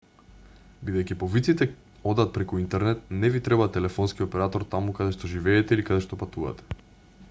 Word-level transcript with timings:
бидејќи 0.87 1.17
повиците 1.23 1.67
одат 2.13 2.31
преку 2.37 2.61
интернет 2.63 3.05
не 3.25 3.31
ви 3.35 3.43
треба 3.49 3.69
телефонски 3.77 4.27
оператор 4.27 4.67
таму 4.75 4.99
каде 5.01 5.17
што 5.19 5.33
живеете 5.35 5.77
или 5.79 5.89
каде 5.91 6.07
што 6.07 6.23
патувате 6.25 6.79